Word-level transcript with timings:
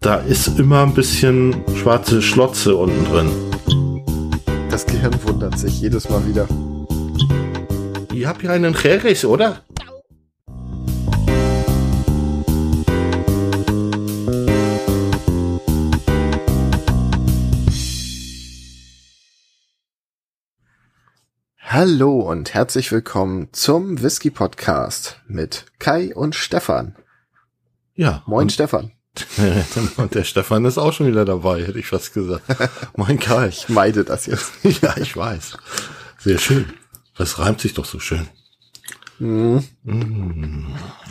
Da 0.00 0.18
ist 0.18 0.60
immer 0.60 0.84
ein 0.84 0.94
bisschen 0.94 1.64
schwarze 1.76 2.22
Schlotze 2.22 2.76
unten 2.76 3.04
drin. 3.04 3.28
Das 4.70 4.86
Gehirn 4.86 5.20
wundert 5.24 5.58
sich 5.58 5.80
jedes 5.80 6.08
Mal 6.08 6.24
wieder. 6.24 6.46
Ihr 8.14 8.28
habt 8.28 8.42
hier 8.42 8.52
einen 8.52 8.74
Cheris, 8.74 9.24
oder? 9.24 9.64
Hallo 21.58 22.20
und 22.20 22.54
herzlich 22.54 22.92
willkommen 22.92 23.48
zum 23.50 24.00
Whisky 24.00 24.30
Podcast 24.30 25.20
mit 25.26 25.66
Kai 25.80 26.14
und 26.14 26.36
Stefan. 26.36 26.94
Ja. 27.96 28.22
Moin 28.26 28.48
Stefan. 28.48 28.92
und 29.96 30.14
der 30.14 30.24
Stefan 30.24 30.64
ist 30.64 30.78
auch 30.78 30.92
schon 30.92 31.06
wieder 31.06 31.24
dabei, 31.24 31.64
hätte 31.64 31.78
ich 31.78 31.86
fast 31.86 32.12
gesagt. 32.14 32.44
Moin 32.96 33.18
Kai. 33.18 33.48
Ich 33.48 33.68
meide 33.68 34.04
das 34.04 34.26
jetzt. 34.26 34.52
ja, 34.82 34.96
ich 34.96 35.16
weiß. 35.16 35.56
Sehr 36.18 36.38
schön. 36.38 36.72
Das 37.16 37.38
reimt 37.38 37.60
sich 37.60 37.74
doch 37.74 37.84
so 37.84 37.98
schön. 38.00 38.28
Mhm. 39.18 39.64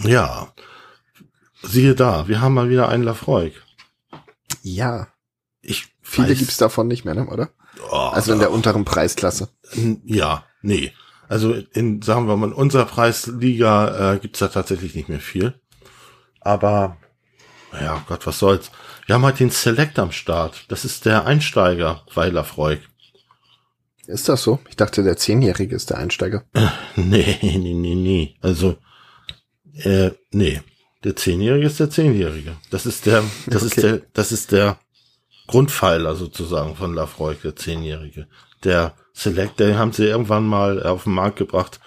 Ja. 0.04 0.54
Siehe 1.64 1.96
da, 1.96 2.28
wir 2.28 2.40
haben 2.42 2.54
mal 2.54 2.70
wieder 2.70 2.88
einen 2.90 3.04
Lafroig. 3.04 3.54
Ja. 4.62 5.08
Ich 5.62 5.88
Viele 6.02 6.30
weiß- 6.34 6.36
gibt's 6.40 6.58
davon 6.58 6.88
nicht 6.88 7.04
mehr, 7.04 7.16
ne, 7.16 7.28
oder? 7.28 7.50
Oh, 7.92 7.96
Also 7.96 8.32
in 8.34 8.40
der 8.40 8.52
unteren 8.52 8.86
Preisklasse. 8.86 9.50
Ja, 10.06 10.46
nee. 10.62 10.94
Also 11.28 11.54
in, 11.54 12.02
sagen 12.02 12.28
wir 12.28 12.38
mal, 12.38 12.48
in 12.48 12.54
unserer 12.54 12.86
Preisliga 12.86 14.14
äh, 14.14 14.20
gibt's 14.20 14.40
da 14.40 14.48
tatsächlich 14.48 14.96
nicht 14.96 15.10
mehr 15.10 15.20
viel. 15.20 15.60
Aber, 16.40 16.98
ja 17.82 18.04
Gott, 18.08 18.26
was 18.28 18.40
soll's. 18.40 18.72
Wir 19.06 19.16
haben 19.16 19.26
halt 19.26 19.40
den 19.40 19.50
Select 19.50 20.00
am 20.00 20.12
Start. 20.12 20.66
Das 20.70 20.86
ist 20.86 21.06
der 21.06 21.26
Einsteiger 21.26 22.04
bei 22.14 22.30
Lafroig. 22.30 22.82
Ist 24.08 24.30
das 24.30 24.44
so? 24.44 24.60
Ich 24.70 24.78
dachte, 24.78 25.04
der 25.04 25.18
Zehnjährige 25.18 25.76
ist 25.76 25.90
der 25.90 25.98
Einsteiger. 25.98 26.44
Nee, 26.96 27.38
nee, 27.42 27.58
nee, 27.74 27.96
nee. 27.96 28.36
Also, 28.42 28.78
äh, 29.84 30.12
nee. 30.32 30.62
Der 31.04 31.16
Zehnjährige 31.16 31.68
ist 31.68 31.80
der 31.80 31.90
Zehnjährige. 31.90 32.58
Das 32.72 32.86
ist 32.86 33.06
der, 33.06 33.24
das 33.46 33.62
ist 33.64 33.78
Okay. 33.78 33.82
der, 33.82 34.02
das 34.14 34.32
ist 34.32 34.52
der 34.52 34.80
Grundpfeiler 35.48 36.16
sozusagen 36.16 36.76
von 36.76 36.94
Lafroig, 36.94 37.42
der 37.44 37.56
Zehnjährige. 37.56 38.28
Der 38.64 38.96
Select, 39.14 39.60
den 39.60 39.78
haben 39.78 39.94
sie 39.94 40.06
irgendwann 40.06 40.46
mal 40.46 40.82
auf 40.84 41.04
den 41.04 41.14
Markt 41.14 41.38
gebracht, 41.38 41.80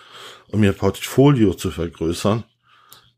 um 0.49 0.63
ihr 0.63 0.73
Portfolio 0.73 1.55
zu 1.55 1.71
vergrößern. 1.71 2.45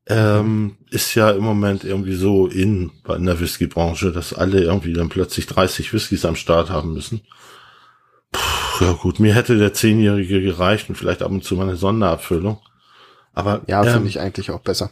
Ähm, 0.06 0.76
ist 0.90 1.14
ja 1.14 1.30
im 1.30 1.44
Moment 1.44 1.84
irgendwie 1.84 2.14
so 2.14 2.48
in, 2.48 2.90
in 3.08 3.24
der 3.24 3.38
Whiskybranche, 3.38 4.10
dass 4.10 4.34
alle 4.34 4.60
irgendwie 4.60 4.92
dann 4.94 5.08
plötzlich 5.08 5.46
30 5.46 5.92
Whiskys 5.92 6.24
am 6.24 6.34
Start 6.34 6.70
haben 6.70 6.92
müssen. 6.92 7.20
Puh, 8.32 8.84
ja 8.84 8.92
gut, 8.92 9.20
mir 9.20 9.34
hätte 9.34 9.56
der 9.58 9.74
Zehnjährige 9.74 10.42
gereicht 10.42 10.88
und 10.88 10.96
vielleicht 10.96 11.22
ab 11.22 11.30
und 11.30 11.44
zu 11.44 11.54
mal 11.54 11.68
eine 11.68 11.76
Sonderabfüllung. 11.76 12.58
Aber 13.32 13.62
Ja, 13.66 13.84
ähm, 13.84 13.92
finde 13.92 14.08
ich 14.08 14.20
eigentlich 14.20 14.50
auch 14.50 14.60
besser. 14.60 14.90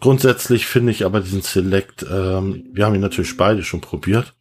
Grundsätzlich 0.00 0.66
finde 0.66 0.90
ich 0.90 1.04
aber 1.04 1.20
diesen 1.20 1.42
Select, 1.42 2.04
ähm, 2.10 2.64
wir 2.72 2.84
haben 2.84 2.94
ihn 2.96 3.00
natürlich 3.00 3.36
beide 3.36 3.62
schon 3.62 3.80
probiert, 3.80 4.34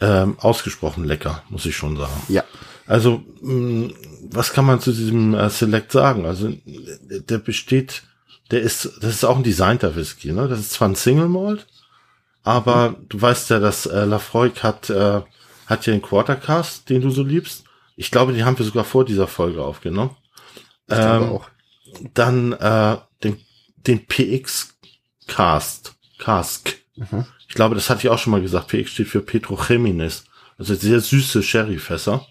ähm, 0.00 0.36
ausgesprochen 0.38 1.04
lecker, 1.04 1.42
muss 1.48 1.66
ich 1.66 1.76
schon 1.76 1.96
sagen. 1.96 2.22
Ja. 2.28 2.44
Also, 2.86 3.22
mh, 3.42 3.90
was 4.30 4.52
kann 4.52 4.64
man 4.64 4.80
zu 4.80 4.92
diesem 4.92 5.34
äh, 5.34 5.50
Select 5.50 5.90
sagen? 5.90 6.26
Also, 6.26 6.52
der 6.64 7.38
besteht, 7.38 8.04
der 8.50 8.62
ist, 8.62 8.98
das 9.00 9.14
ist 9.14 9.24
auch 9.24 9.36
ein 9.36 9.42
designter 9.42 9.94
Whisky, 9.96 10.32
ne? 10.32 10.48
Das 10.48 10.60
ist 10.60 10.72
zwar 10.72 10.88
ein 10.88 10.94
Single 10.94 11.28
Malt, 11.28 11.66
aber 12.42 12.96
du 13.08 13.20
weißt 13.20 13.50
ja, 13.50 13.58
dass 13.58 13.86
äh, 13.86 14.04
Lafroig 14.04 14.62
hat, 14.62 14.90
äh, 14.90 15.22
hat 15.66 15.86
ja 15.86 15.92
einen 15.92 16.02
Quartercast, 16.02 16.88
den 16.88 17.02
du 17.02 17.10
so 17.10 17.22
liebst. 17.22 17.64
Ich 17.96 18.10
glaube, 18.10 18.32
die 18.32 18.44
haben 18.44 18.58
wir 18.58 18.64
sogar 18.64 18.84
vor 18.84 19.04
dieser 19.04 19.26
Folge 19.26 19.62
aufgenommen. 19.62 20.16
Ich 20.86 20.96
Ähm, 20.96 21.24
auch. 21.24 21.48
Dann 22.14 22.52
äh, 22.52 22.96
den, 23.22 23.40
den 23.76 24.06
PX 24.06 24.78
Cast, 25.26 25.94
Cask. 26.18 26.74
Mhm. 26.96 27.26
Ich 27.48 27.54
glaube, 27.54 27.74
das 27.74 27.88
hatte 27.90 28.00
ich 28.00 28.08
auch 28.08 28.18
schon 28.18 28.30
mal 28.30 28.42
gesagt. 28.42 28.68
PX 28.68 28.90
steht 28.90 29.08
für 29.08 29.20
Petrochemines. 29.20 30.24
Also 30.58 30.74
sehr 30.74 31.00
süße 31.00 31.42
Sherryfässer. 31.42 32.26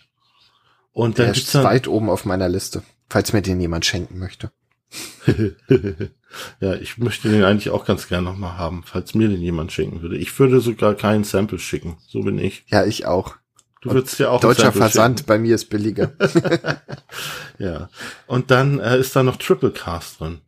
Und 0.91 1.17
Der 1.17 1.25
dann 1.25 1.31
ist 1.31 1.37
gibt's 1.37 1.51
dann, 1.53 1.63
weit 1.63 1.87
oben 1.87 2.09
auf 2.09 2.25
meiner 2.25 2.49
Liste, 2.49 2.83
falls 3.09 3.31
mir 3.33 3.41
den 3.41 3.61
jemand 3.61 3.85
schenken 3.85 4.17
möchte. 4.17 4.51
ja, 6.59 6.73
ich 6.75 6.97
möchte 6.97 7.29
den 7.29 7.43
eigentlich 7.43 7.69
auch 7.69 7.85
ganz 7.85 8.07
gern 8.07 8.23
nochmal 8.23 8.57
haben, 8.57 8.83
falls 8.85 9.13
mir 9.13 9.27
den 9.27 9.41
jemand 9.41 9.71
schenken 9.71 10.01
würde. 10.01 10.17
Ich 10.17 10.37
würde 10.39 10.61
sogar 10.61 10.95
keinen 10.95 11.23
Sample 11.23 11.59
schicken. 11.59 11.97
So 12.07 12.21
bin 12.21 12.39
ich. 12.39 12.63
Ja, 12.67 12.85
ich 12.85 13.05
auch. 13.05 13.35
Du 13.81 13.91
würdest 13.91 14.19
ja 14.19 14.29
auch 14.29 14.41
Deutscher 14.41 14.71
Versand, 14.71 15.25
bei 15.25 15.37
mir 15.37 15.55
ist 15.55 15.65
billiger. 15.65 16.13
Schicken. 16.21 16.59
Ja. 17.59 17.89
Und 18.27 18.51
dann 18.51 18.79
äh, 18.79 18.99
ist 18.99 19.15
da 19.15 19.23
noch 19.23 19.37
Triple 19.37 19.71
Cast 19.71 20.19
drin. 20.19 20.41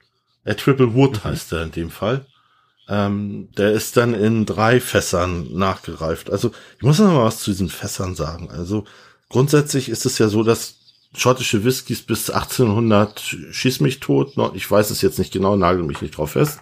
Äh, 0.43 0.53
Triple 0.55 0.93
Wood 0.93 1.23
heißt 1.23 1.51
der 1.51 1.63
in 1.63 1.71
dem 1.71 1.89
Fall. 1.89 2.25
Ähm, 2.87 3.49
der 3.57 3.71
ist 3.71 3.97
dann 3.97 4.13
in 4.13 4.45
drei 4.45 4.79
Fässern 4.79 5.51
nachgereift. 5.53 6.29
Also 6.29 6.51
ich 6.77 6.83
muss 6.83 6.99
noch 6.99 7.11
mal 7.11 7.25
was 7.25 7.39
zu 7.39 7.51
diesen 7.51 7.69
Fässern 7.69 8.15
sagen. 8.15 8.51
Also 8.51 8.85
grundsätzlich 9.29 9.89
ist 9.89 10.05
es 10.05 10.17
ja 10.17 10.27
so, 10.27 10.43
dass 10.43 10.78
schottische 11.15 11.63
Whiskys 11.63 12.01
bis 12.03 12.29
1800 12.29 13.19
schieß 13.51 13.79
mich 13.79 13.99
tot, 13.99 14.33
ich 14.53 14.69
weiß 14.69 14.89
es 14.89 15.01
jetzt 15.01 15.19
nicht 15.19 15.33
genau, 15.33 15.55
nagel 15.55 15.83
mich 15.83 16.01
nicht 16.01 16.17
drauf 16.17 16.31
fest, 16.31 16.59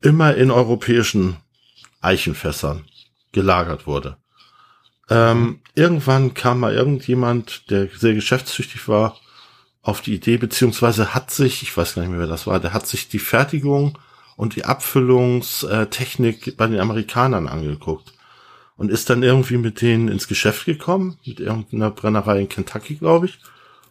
immer 0.00 0.34
in 0.34 0.50
europäischen 0.50 1.36
Eichenfässern 2.00 2.84
gelagert 3.32 3.86
wurde. 3.86 4.16
Ähm, 5.10 5.60
irgendwann 5.74 6.34
kam 6.34 6.60
mal 6.60 6.74
irgendjemand, 6.74 7.70
der 7.70 7.88
sehr 7.88 8.14
geschäftstüchtig 8.14 8.88
war, 8.88 9.16
auf 9.82 10.02
die 10.02 10.14
Idee, 10.14 10.36
beziehungsweise 10.36 11.14
hat 11.14 11.30
sich, 11.30 11.62
ich 11.62 11.74
weiß 11.76 11.94
gar 11.94 12.02
nicht 12.02 12.10
mehr, 12.10 12.20
wer 12.20 12.26
das 12.26 12.46
war, 12.46 12.60
der 12.60 12.74
hat 12.74 12.86
sich 12.86 13.08
die 13.08 13.18
Fertigung 13.18 13.98
und 14.36 14.54
die 14.54 14.66
Abfüllungstechnik 14.66 16.56
bei 16.56 16.66
den 16.66 16.78
Amerikanern 16.78 17.48
angeguckt 17.48 18.12
und 18.78 18.90
ist 18.90 19.10
dann 19.10 19.22
irgendwie 19.22 19.58
mit 19.58 19.82
denen 19.82 20.08
ins 20.08 20.28
Geschäft 20.28 20.64
gekommen, 20.64 21.18
mit 21.26 21.40
irgendeiner 21.40 21.90
Brennerei 21.90 22.40
in 22.40 22.48
Kentucky, 22.48 22.94
glaube 22.94 23.26
ich, 23.26 23.38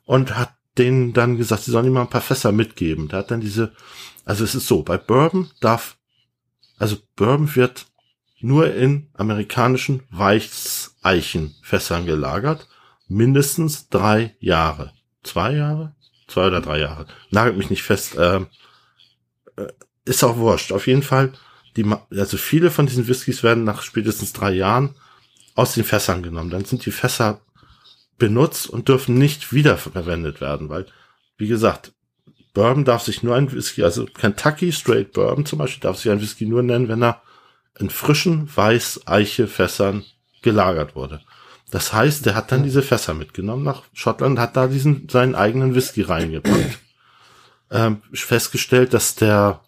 und 0.06 0.36
hat 0.36 0.56
denen 0.78 1.14
dann 1.14 1.38
gesagt, 1.38 1.64
sie 1.64 1.72
sollen 1.72 1.86
ihm 1.86 1.94
mal 1.94 2.02
ein 2.02 2.10
paar 2.10 2.22
Fässer 2.22 2.52
mitgeben. 2.52 3.10
Der 3.10 3.20
hat 3.20 3.30
dann 3.30 3.42
diese, 3.42 3.74
also 4.26 4.44
es 4.44 4.56
ist 4.56 4.68
so, 4.68 4.82
bei 4.84 4.98
Bourbon 4.98 5.52
darf, 5.60 5.98
also 6.80 6.96
Bourbon 7.16 7.56
wird 7.56 7.86
nur 8.40 8.74
in 8.74 9.10
amerikanischen 9.14 10.04
Weichseichenfässern 10.10 12.06
gelagert, 12.06 12.70
mindestens 13.10 13.90
drei 13.90 14.36
Jahre. 14.40 14.94
Zwei 15.24 15.54
Jahre? 15.54 15.96
Zwei 16.28 16.48
oder 16.48 16.62
drei 16.62 16.80
Jahre. 16.80 17.08
Nagelt 17.30 17.58
mich 17.58 17.70
nicht 17.70 17.84
fest. 17.84 18.16
Ähm, 18.18 18.48
äh, 19.58 19.68
ist 20.06 20.24
auch 20.24 20.38
wurscht. 20.38 20.72
Auf 20.72 20.88
jeden 20.88 21.04
Fall, 21.04 21.34
die, 21.78 21.86
also 22.12 22.38
viele 22.38 22.72
von 22.72 22.88
diesen 22.88 23.08
Whiskys 23.08 23.44
werden 23.44 23.64
nach 23.64 23.82
spätestens 23.82 24.34
drei 24.34 24.52
Jahren 24.52 24.96
aus 25.56 25.74
den 25.74 25.84
Fässern 25.84 26.24
genommen. 26.24 26.50
Dann 26.50 26.66
sind 26.66 26.86
die 26.86 26.92
Fässer 26.92 27.42
benutzt 28.18 28.70
und 28.70 28.90
dürfen 28.90 29.16
nicht 29.16 29.54
wiederverwendet 29.54 30.42
werden, 30.42 30.70
weil, 30.70 30.88
wie 31.38 31.48
gesagt, 31.48 31.94
Bourbon 32.54 32.86
darf 32.86 33.04
sich 33.04 33.22
nur 33.22 33.36
ein 33.36 33.52
Whisky, 33.52 33.84
also 33.84 34.06
Kentucky 34.06 34.72
Straight 34.72 35.14
Bourbon 35.14 35.46
zum 35.46 35.60
Beispiel, 35.60 35.82
darf 35.82 35.98
sich 35.98 36.12
ein 36.12 36.22
Whisky 36.22 36.46
nur 36.46 36.64
nennen, 36.64 36.88
wenn 36.88 37.04
er 37.04 37.22
in 37.78 37.92
frischen 37.92 38.50
Weiß-Eiche-Fässern 38.56 40.04
gelagert 40.42 40.96
wurde. 40.96 41.22
Das 41.70 41.94
heißt, 41.94 42.26
der 42.26 42.34
hat 42.34 42.52
dann 42.52 42.64
diese 42.64 42.82
Fässer 42.82 43.14
mitgenommen 43.14 43.64
nach 43.64 43.84
Schottland, 43.94 44.40
hat 44.40 44.56
da 44.56 44.68
diesen 44.68 45.08
seinen 45.10 45.36
eigenen 45.36 45.76
Whisky 45.76 46.02
reingepackt. 46.02 46.80
ähm, 47.72 48.02
festgestellt, 48.14 48.94
dass 48.94 49.16
der 49.16 49.62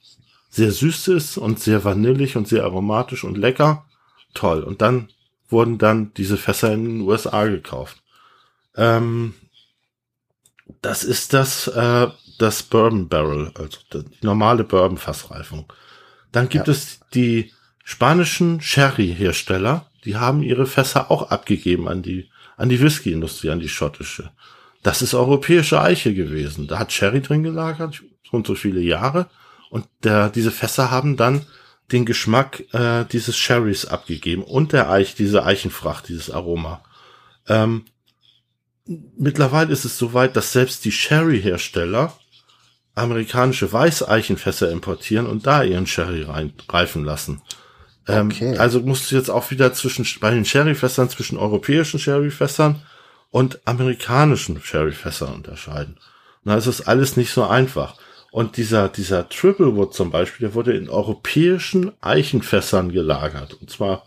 sehr 0.60 0.72
süß 0.72 1.08
ist 1.10 1.38
und 1.38 1.60
sehr 1.60 1.84
vanillig 1.86 2.36
und 2.36 2.48
sehr 2.48 2.64
aromatisch 2.66 3.24
und 3.24 3.38
lecker. 3.38 3.86
Toll. 4.34 4.62
Und 4.64 4.82
dann 4.82 5.08
wurden 5.48 5.78
dann 5.78 6.14
diese 6.16 6.38
Fässer 6.38 6.74
in 6.74 6.84
den 6.86 7.02
USA 7.02 7.46
gekauft. 7.46 7.98
Ähm, 8.76 9.34
das 10.82 11.04
ist 11.04 11.34
das, 11.34 11.68
äh, 11.68 12.08
das 12.38 12.64
Bourbon 12.64 13.08
Barrel, 13.08 13.52
also 13.56 13.80
die 13.94 14.26
normale 14.26 14.64
Bourbon 14.64 14.98
Fassreifung. 14.98 15.72
Dann 16.32 16.50
gibt 16.50 16.68
Ja. 16.68 16.74
es 16.74 17.00
die 17.14 17.52
spanischen 17.84 18.62
Sherry-Hersteller, 18.62 19.86
die 20.06 20.18
haben 20.18 20.44
ihre 20.44 20.66
Fässer 20.66 21.10
auch 21.10 21.32
abgegeben 21.32 21.88
an 21.88 22.02
die, 22.04 22.30
an 22.58 22.70
die 22.70 22.80
Whisky-Industrie, 22.82 23.50
an 23.50 23.60
die 23.60 23.70
schottische. 23.70 24.32
Das 24.84 25.02
ist 25.02 25.14
europäische 25.14 25.82
Eiche 25.82 26.14
gewesen. 26.14 26.68
Da 26.68 26.80
hat 26.80 26.92
Sherry 26.92 27.22
drin 27.22 27.44
gelagert, 27.44 28.02
so 28.30 28.38
und 28.38 28.46
so 28.46 28.56
viele 28.56 28.82
Jahre. 28.82 29.30
Und 29.70 29.88
der, 30.04 30.30
diese 30.30 30.52
Fässer 30.52 30.92
haben 30.92 31.18
dann 31.18 31.46
den 31.92 32.06
Geschmack 32.06 32.64
äh, 32.74 33.06
dieses 33.06 33.38
Sherrys 33.38 33.86
abgegeben 33.86 34.44
und 34.44 34.74
der 34.74 34.90
Eich, 34.90 35.16
diese 35.16 35.46
Eichenfracht, 35.46 36.08
dieses 36.08 36.30
Aroma. 36.30 36.84
Ähm, 37.48 37.86
mittlerweile 39.18 39.72
ist 39.72 39.86
es 39.86 39.98
soweit, 39.98 40.36
dass 40.36 40.52
selbst 40.52 40.86
die 40.86 40.92
Sherry-Hersteller 40.92 42.14
amerikanische 42.96 43.72
Weißeichenfässer 43.72 44.72
importieren 44.72 45.26
und 45.26 45.48
da 45.48 45.64
ihren 45.64 45.88
Sherry 45.88 46.24
rein, 46.24 46.54
reifen 46.68 47.06
lassen. 47.06 47.42
Ähm, 48.08 48.30
okay. 48.32 48.58
Also 48.58 48.82
musst 48.82 49.10
du 49.10 49.16
jetzt 49.16 49.30
auch 49.30 49.52
wieder 49.52 49.74
zwischen, 49.74 50.06
bei 50.20 50.32
den 50.32 50.46
Sherryfässern 50.46 51.10
zwischen 51.10 51.38
europäischen 51.38 52.00
Sherryfässern 52.00 52.82
und 53.30 53.60
amerikanischen 53.66 54.62
Sherryfässern 54.62 55.34
unterscheiden. 55.34 55.98
Und 56.44 56.52
da 56.52 56.58
ist 56.58 56.66
es 56.66 56.86
alles 56.86 57.16
nicht 57.16 57.32
so 57.32 57.46
einfach. 57.46 57.96
Und 58.32 58.58
dieser, 58.58 58.90
dieser 58.90 59.28
Triple 59.30 59.76
Wood 59.76 59.94
zum 59.94 60.12
Beispiel, 60.12 60.48
der 60.48 60.56
wurde 60.56 60.74
in 60.74 60.90
europäischen 60.90 61.92
Eichenfässern 62.02 62.92
gelagert. 62.92 63.56
Und 63.56 63.70
zwar 63.70 64.06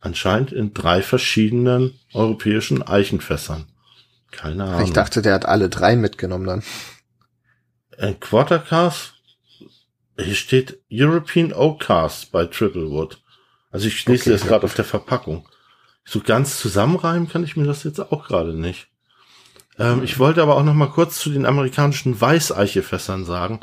anscheinend 0.00 0.52
in 0.52 0.74
drei 0.74 1.02
verschiedenen 1.02 1.98
europäischen 2.12 2.82
Eichenfässern. 2.82 3.66
Keine 4.30 4.64
Ahnung. 4.64 4.84
Ich 4.84 4.92
dachte, 4.92 5.22
der 5.22 5.34
hat 5.34 5.46
alle 5.46 5.68
drei 5.68 5.96
mitgenommen 5.96 6.46
dann. 6.46 6.62
Ein 7.98 8.18
Quartercast? 8.18 9.14
Hier 10.18 10.34
steht 10.34 10.80
European 10.90 11.52
Oak 11.52 11.80
Cast 11.80 12.32
bei 12.32 12.44
Triple 12.46 12.90
Wood. 12.90 13.22
Also 13.70 13.86
ich 13.88 14.04
lese 14.06 14.24
okay, 14.24 14.30
das 14.30 14.46
gerade 14.46 14.64
auf 14.64 14.74
der 14.74 14.84
Verpackung. 14.84 15.48
So 16.04 16.20
ganz 16.20 16.58
zusammenreimen 16.58 17.28
kann 17.28 17.44
ich 17.44 17.56
mir 17.56 17.64
das 17.64 17.84
jetzt 17.84 18.00
auch 18.00 18.26
gerade 18.26 18.54
nicht. 18.54 18.88
Ähm, 19.78 20.02
ich 20.02 20.18
wollte 20.18 20.42
aber 20.42 20.56
auch 20.56 20.64
noch 20.64 20.74
mal 20.74 20.90
kurz 20.90 21.18
zu 21.18 21.30
den 21.30 21.46
amerikanischen 21.46 22.20
Weißeichefässern 22.20 23.24
sagen, 23.24 23.60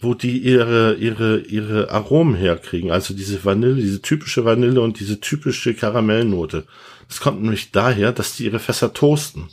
wo 0.00 0.14
die 0.14 0.38
ihre, 0.38 0.94
ihre, 0.94 1.40
ihre 1.40 1.90
Aromen 1.90 2.34
herkriegen. 2.34 2.90
Also 2.90 3.14
diese 3.14 3.44
Vanille, 3.44 3.74
diese 3.76 4.00
typische 4.00 4.44
Vanille 4.44 4.80
und 4.80 4.98
diese 4.98 5.20
typische 5.20 5.74
Karamellnote. 5.74 6.66
Das 7.08 7.20
kommt 7.20 7.42
nämlich 7.42 7.70
daher, 7.70 8.12
dass 8.12 8.36
die 8.36 8.44
ihre 8.44 8.60
Fässer 8.60 8.92
toasten. 8.92 9.50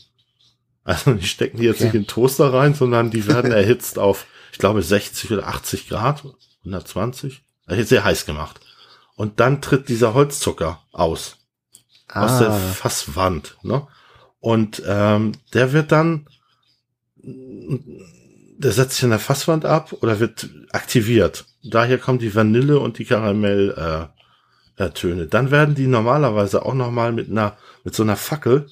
Also 0.84 1.14
die 1.14 1.28
stecken 1.28 1.58
die 1.58 1.66
jetzt 1.66 1.78
okay. 1.78 1.86
nicht 1.86 1.96
in 1.96 2.02
den 2.04 2.08
Toaster 2.08 2.54
rein, 2.54 2.74
sondern 2.74 3.12
die 3.12 3.28
werden 3.28 3.52
erhitzt 3.52 4.00
auf, 4.00 4.26
ich 4.54 4.58
glaube, 4.58 4.82
60 4.82 5.32
oder 5.32 5.48
80 5.48 5.90
Grad, 5.90 6.24
120. 6.60 7.44
Also 7.66 7.84
sehr 7.84 8.06
heiß 8.06 8.26
gemacht. 8.26 8.62
Und 9.16 9.42
dann 9.42 9.62
tritt 9.62 9.90
dieser 9.90 10.14
Holzzucker 10.14 10.82
aus. 10.94 11.38
Ah. 12.08 12.26
Aus 12.26 12.40
der 12.40 12.52
ah. 12.52 12.58
Fasswand. 12.58 13.58
Ne? 13.64 13.86
Und 14.40 14.82
ähm, 14.86 15.34
der 15.54 15.74
wird 15.74 15.92
dann, 15.92 16.28
der 17.24 18.72
setzt 18.72 18.96
sich 18.96 19.04
in 19.04 19.10
der 19.10 19.20
Fasswand 19.20 19.66
ab 19.66 19.94
oder 20.02 20.20
wird 20.20 20.50
aktiviert. 20.72 21.46
Daher 21.64 21.98
kommen 21.98 22.20
die 22.20 22.34
Vanille 22.34 22.80
und 22.80 22.98
die 23.00 23.06
Karamell 23.06 24.10
äh, 24.78 24.84
äh, 24.84 24.92
Töne. 24.92 25.28
Dann 25.28 25.52
werden 25.52 25.76
die 25.76 25.88
normalerweise 25.88 26.66
auch 26.66 26.74
nochmal 26.74 27.12
mit 27.12 27.30
einer, 27.30 27.58
mit 27.84 27.96
so 27.96 28.04
einer 28.04 28.16
Fackel 28.16 28.68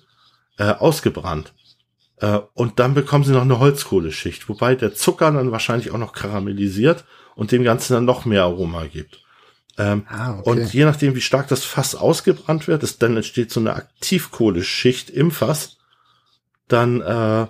äh, 0.58 0.72
ausgebrannt. 0.72 1.54
Äh, 2.18 2.40
und 2.54 2.80
dann 2.80 2.94
bekommen 2.94 3.24
sie 3.24 3.34
noch 3.34 3.42
eine 3.42 3.60
Holzkohleschicht, 3.60 4.48
wobei 4.48 4.76
der 4.76 4.94
Zucker 4.94 5.32
dann 5.32 5.52
wahrscheinlich 5.52 5.92
auch 5.92 5.98
noch 5.98 6.14
karamellisiert 6.14 7.06
und 7.36 7.52
dem 7.52 7.64
Ganzen 7.64 7.94
dann 7.94 8.06
noch 8.06 8.26
mehr 8.26 8.44
Aroma 8.44 8.86
gibt. 8.86 9.25
Ähm, 9.78 10.06
ah, 10.08 10.40
okay. 10.40 10.50
Und 10.50 10.74
je 10.74 10.86
nachdem, 10.86 11.16
wie 11.16 11.22
stark 11.22 11.48
das 11.48 11.66
Fass 11.66 11.96
ausgebrannt 11.96 12.68
wird, 12.68 12.84
ist, 12.84 13.02
dann 13.02 13.18
entsteht 13.18 13.52
so 13.52 13.60
eine 13.60 13.76
Aktivkohleschicht 13.76 15.10
im 15.10 15.32
Fass, 15.32 15.78
dann, 16.68 17.02
äh, 17.02 17.48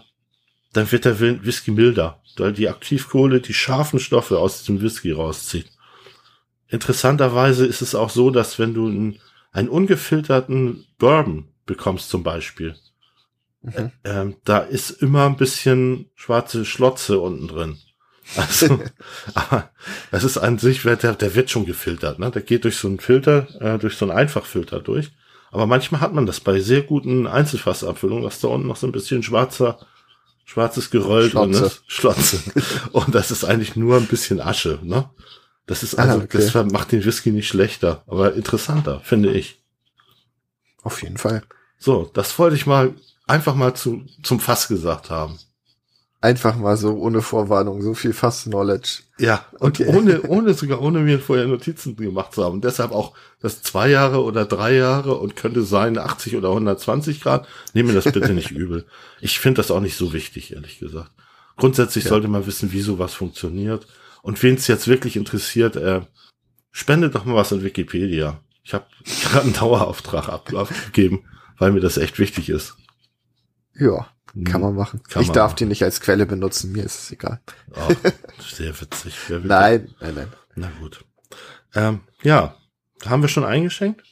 dann 0.73 0.91
wird 0.91 1.05
der 1.05 1.19
Whisky 1.19 1.71
milder, 1.71 2.21
weil 2.37 2.53
die 2.53 2.67
Aktivkohle 2.67 3.41
die 3.41 3.53
scharfen 3.53 3.99
Stoffe 3.99 4.39
aus 4.39 4.59
diesem 4.59 4.81
Whisky 4.81 5.11
rauszieht. 5.11 5.71
Interessanterweise 6.67 7.65
ist 7.65 7.81
es 7.81 7.93
auch 7.93 8.09
so, 8.09 8.31
dass 8.31 8.57
wenn 8.57 8.73
du 8.73 8.87
einen, 8.87 9.19
einen 9.51 9.69
ungefilterten 9.69 10.85
Bourbon 10.97 11.47
bekommst 11.65 12.09
zum 12.09 12.23
Beispiel, 12.23 12.75
mhm. 13.61 13.91
äh, 14.03 14.33
da 14.43 14.59
ist 14.59 14.89
immer 14.89 15.27
ein 15.27 15.37
bisschen 15.37 16.09
schwarze 16.15 16.65
Schlotze 16.65 17.19
unten 17.19 17.47
drin. 17.47 17.77
Also, 18.37 18.79
aber 19.33 19.69
das 20.11 20.23
ist 20.23 20.37
an 20.37 20.57
sich, 20.57 20.81
der, 20.81 20.95
der 20.95 21.35
wird 21.35 21.49
schon 21.49 21.65
gefiltert, 21.65 22.19
ne? 22.19 22.31
Der 22.31 22.41
geht 22.41 22.63
durch 22.63 22.77
so 22.77 22.87
einen 22.87 22.99
Filter, 22.99 23.47
äh, 23.61 23.77
durch 23.77 23.97
so 23.97 24.05
einen 24.05 24.17
Einfachfilter 24.17 24.79
durch. 24.79 25.11
Aber 25.51 25.67
manchmal 25.67 26.01
hat 26.01 26.13
man 26.13 26.25
das 26.25 26.39
bei 26.39 26.59
sehr 26.59 26.81
guten 26.81 27.27
Einzelfassabfüllungen, 27.27 28.23
dass 28.23 28.41
da 28.41 28.49
unten 28.49 28.67
noch 28.67 28.75
so 28.75 28.87
ein 28.87 28.91
bisschen 28.91 29.23
schwarzer, 29.23 29.79
schwarzes 30.43 30.89
Geröll 30.89 31.29
drin 31.29 31.51
ist. 31.51 31.83
Schlotze. 31.87 32.39
Und 32.91 33.15
das 33.15 33.31
ist 33.31 33.45
eigentlich 33.45 33.75
nur 33.75 33.97
ein 33.97 34.07
bisschen 34.07 34.41
Asche, 34.41 34.79
ne? 34.81 35.09
Das 35.65 35.81
ist 35.81 35.95
also, 35.95 36.19
ah, 36.19 36.23
okay. 36.23 36.37
das 36.37 36.71
macht 36.71 36.91
den 36.91 37.03
Whisky 37.03 37.31
nicht 37.31 37.47
schlechter, 37.47 38.03
aber 38.07 38.33
interessanter, 38.33 39.01
finde 39.03 39.31
ich. 39.33 39.63
Auf 40.83 41.01
jeden 41.01 41.17
Fall. 41.17 41.41
So, 41.77 42.09
das 42.13 42.37
wollte 42.37 42.55
ich 42.55 42.67
mal 42.67 42.93
einfach 43.25 43.55
mal 43.55 43.73
zu, 43.73 44.05
zum 44.21 44.39
Fass 44.39 44.67
gesagt 44.67 45.09
haben. 45.09 45.39
Einfach 46.25 46.55
mal 46.55 46.75
so 46.75 46.95
ohne 46.95 47.21
Vorwarnung, 47.21 47.83
so 47.83 47.93
viel 47.93 48.11
Fast 48.11 48.45
Knowledge. 48.45 49.03
Ja, 49.19 49.45
und 49.59 49.79
okay. 49.79 49.95
ohne, 49.95 50.21
ohne 50.27 50.55
sogar 50.55 50.81
ohne 50.81 51.01
mir 51.01 51.19
vorher 51.19 51.45
Notizen 51.45 51.95
gemacht 51.95 52.33
zu 52.33 52.43
haben. 52.43 52.61
Deshalb 52.61 52.93
auch 52.93 53.13
das 53.41 53.61
zwei 53.61 53.89
Jahre 53.89 54.23
oder 54.23 54.43
drei 54.45 54.73
Jahre 54.73 55.19
und 55.19 55.35
könnte 55.35 55.61
sein 55.61 55.99
80 55.99 56.35
oder 56.35 56.49
120 56.49 57.21
Grad. 57.21 57.47
Nehme 57.75 57.93
das 57.93 58.05
bitte 58.05 58.33
nicht 58.33 58.49
übel. 58.57 58.87
Ich 59.21 59.37
finde 59.37 59.61
das 59.61 59.69
auch 59.69 59.81
nicht 59.81 59.97
so 59.97 60.13
wichtig, 60.13 60.53
ehrlich 60.53 60.79
gesagt. 60.79 61.11
Grundsätzlich 61.57 62.05
ja. 62.05 62.09
sollte 62.09 62.27
man 62.27 62.47
wissen, 62.47 62.71
wie 62.71 62.81
sowas 62.81 63.13
funktioniert. 63.13 63.85
Und 64.23 64.41
wen 64.41 64.55
es 64.55 64.65
jetzt 64.65 64.87
wirklich 64.87 65.17
interessiert, 65.17 65.75
äh, 65.75 66.01
spendet 66.71 67.13
doch 67.13 67.25
mal 67.25 67.35
was 67.35 67.51
in 67.51 67.63
Wikipedia. 67.63 68.39
Ich 68.63 68.73
habe 68.73 68.87
gerade 69.29 69.43
einen 69.43 69.53
Dauerauftrag 69.53 70.29
abgegeben, 70.29 71.23
weil 71.59 71.71
mir 71.71 71.81
das 71.81 71.97
echt 71.97 72.17
wichtig 72.17 72.49
ist. 72.49 72.77
Ja, 73.75 74.07
kann 74.43 74.61
man 74.61 74.75
machen. 74.75 75.01
Kann 75.03 75.21
ich 75.21 75.29
man 75.29 75.35
darf 75.35 75.51
machen. 75.51 75.57
die 75.59 75.65
nicht 75.65 75.83
als 75.83 76.01
Quelle 76.01 76.25
benutzen, 76.25 76.71
mir 76.71 76.83
ist 76.83 76.99
es 76.99 77.11
egal. 77.11 77.39
Oh, 77.71 77.93
sehr 78.41 78.79
witzig. 78.81 79.15
nein, 79.29 79.93
nein, 80.01 80.15
nein. 80.15 80.33
Na 80.55 80.69
gut. 80.79 81.05
Ähm, 81.73 82.01
ja, 82.23 82.57
haben 83.05 83.21
wir 83.21 83.29
schon 83.29 83.45
eingeschenkt? 83.45 84.03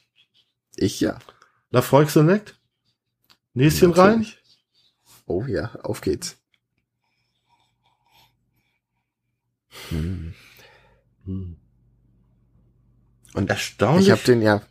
Ich 0.76 1.00
ja. 1.00 1.20
La 1.72 1.82
Volk 1.82 2.10
Select? 2.10 2.58
Näschen 3.54 3.92
rein? 3.92 4.26
Oh 5.26 5.44
ja, 5.46 5.76
auf 5.84 6.02
geht's. 6.02 6.38
Hm. 9.90 10.34
Hm. 11.26 11.58
Und 13.34 13.50
erstaunlich. 13.50 14.08
Ich 14.08 14.12
habe 14.12 14.22
den 14.24 14.42
ja. 14.42 14.62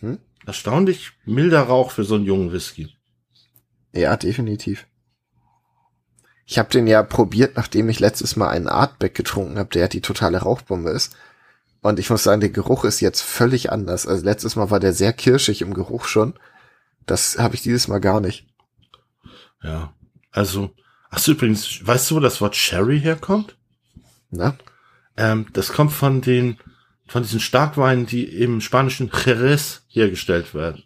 Hm? 0.00 0.18
Erstaunlich 0.46 1.12
milder 1.24 1.62
Rauch 1.62 1.92
für 1.92 2.04
so 2.04 2.16
einen 2.16 2.24
jungen 2.24 2.52
Whisky. 2.52 2.94
Ja, 3.92 4.16
definitiv. 4.16 4.86
Ich 6.46 6.58
habe 6.58 6.70
den 6.70 6.86
ja 6.86 7.02
probiert, 7.02 7.56
nachdem 7.56 7.88
ich 7.88 8.00
letztes 8.00 8.36
Mal 8.36 8.48
einen 8.48 8.68
Artback 8.68 9.14
getrunken 9.14 9.58
habe, 9.58 9.70
der 9.70 9.88
die 9.88 10.00
totale 10.00 10.38
Rauchbombe 10.38 10.90
ist. 10.90 11.16
Und 11.82 11.98
ich 11.98 12.10
muss 12.10 12.22
sagen, 12.22 12.40
der 12.40 12.50
Geruch 12.50 12.84
ist 12.84 13.00
jetzt 13.00 13.22
völlig 13.22 13.72
anders. 13.72 14.06
Also 14.06 14.24
letztes 14.24 14.56
Mal 14.56 14.70
war 14.70 14.80
der 14.80 14.92
sehr 14.92 15.12
kirschig 15.12 15.62
im 15.62 15.74
Geruch 15.74 16.04
schon. 16.04 16.34
Das 17.06 17.38
habe 17.38 17.54
ich 17.54 17.62
dieses 17.62 17.88
Mal 17.88 18.00
gar 18.00 18.20
nicht. 18.20 18.46
Ja, 19.62 19.92
also, 20.30 20.70
ach 21.10 21.18
so, 21.18 21.32
übrigens, 21.32 21.86
weißt 21.86 22.10
du, 22.10 22.16
wo 22.16 22.20
das 22.20 22.40
Wort 22.40 22.56
Sherry 22.56 23.00
herkommt? 23.00 23.56
Na? 24.30 24.56
Ähm, 25.16 25.46
das 25.52 25.72
kommt 25.72 25.92
von 25.92 26.20
den, 26.20 26.58
von 27.06 27.22
diesen 27.22 27.40
Starkweinen, 27.40 28.06
die 28.06 28.24
im 28.24 28.60
spanischen 28.60 29.10
Jerez 29.12 29.82
hergestellt 29.88 30.54
werden. 30.54 30.82